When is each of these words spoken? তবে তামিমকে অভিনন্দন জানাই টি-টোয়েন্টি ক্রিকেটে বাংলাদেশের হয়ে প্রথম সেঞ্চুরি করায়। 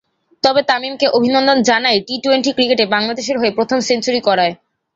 তবে 0.43 0.61
তামিমকে 0.69 1.07
অভিনন্দন 1.17 1.57
জানাই 1.69 1.97
টি-টোয়েন্টি 2.07 2.51
ক্রিকেটে 2.57 2.85
বাংলাদেশের 2.95 3.37
হয়ে 3.37 3.55
প্রথম 3.57 3.79
সেঞ্চুরি 3.87 4.21
করায়। 4.27 4.53